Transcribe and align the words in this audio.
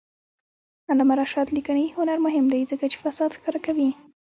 د 0.85 0.87
علامه 0.91 1.15
رشاد 1.21 1.47
لیکنی 1.57 1.85
هنر 1.97 2.17
مهم 2.25 2.45
دی 2.53 2.61
ځکه 2.71 2.85
چې 2.91 2.97
فساد 3.03 3.29
ښکاره 3.37 3.59
کوي. 3.65 3.89